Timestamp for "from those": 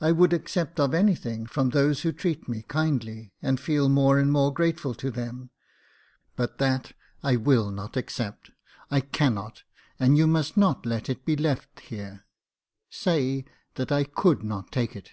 1.46-2.00